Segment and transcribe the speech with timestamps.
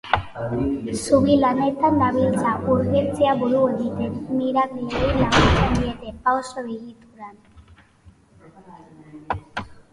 [1.01, 7.39] Zubi lanetan dabiltza urgentziei buru egiten, migratzaileei laguntzen diete, pauso-egituran.